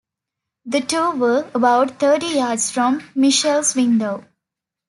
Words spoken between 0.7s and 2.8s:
two were about thirty yards